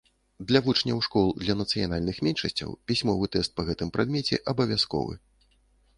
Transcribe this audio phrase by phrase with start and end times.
[0.51, 5.13] Для вучняў школ для нацыянальных меншасцяў пісьмовы тэст па гэтым прадмеце абавязковы.